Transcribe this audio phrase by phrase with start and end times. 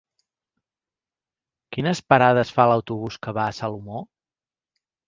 [1.77, 4.07] Quines parades fa l'autobús que va a Salomó?